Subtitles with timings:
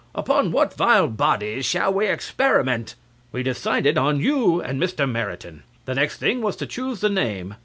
[0.15, 2.95] "Upon what vile bodies shall we experiment?"
[3.31, 5.07] We decided on you and Mr.
[5.07, 5.61] Meriton.
[5.85, 7.53] The next thing was to choose the name.